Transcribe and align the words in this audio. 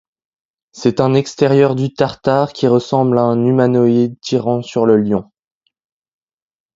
C'est 0.71 0.99
un 0.99 1.13
extérieur 1.13 1.75
du 1.75 1.93
Tartare 1.93 2.53
qui 2.53 2.67
ressemble 2.67 3.19
à 3.19 3.21
un 3.21 3.45
humanoïde 3.45 4.19
tirant 4.19 4.63
sur 4.63 4.87
le 4.87 4.97
lion. 4.97 5.31